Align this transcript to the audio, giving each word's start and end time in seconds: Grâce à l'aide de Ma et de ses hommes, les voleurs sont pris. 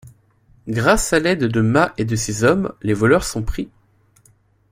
Grâce 0.67 1.13
à 1.13 1.19
l'aide 1.19 1.43
de 1.45 1.61
Ma 1.61 1.93
et 1.99 2.05
de 2.05 2.15
ses 2.15 2.43
hommes, 2.43 2.73
les 2.81 2.95
voleurs 2.95 3.23
sont 3.23 3.43
pris. 3.43 3.69